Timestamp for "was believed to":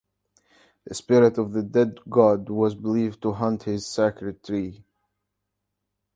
2.49-3.33